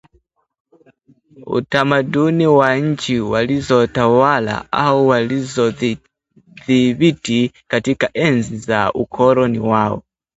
[1.45, 10.03] utamaduni wa nchi walizotawala au walizodhibiti katika enzi za ukoloni wao